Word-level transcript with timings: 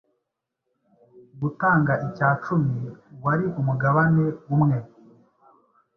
Gutanga 1.41 1.93
icyacumi 2.07 2.75
wari 3.23 3.45
umugabane 3.59 4.25
umwe 4.53 4.77